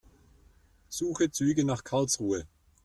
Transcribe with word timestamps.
Suche 0.89 1.29
Züge 1.29 1.63
nach 1.63 1.83
Karlsruhe. 1.83 2.47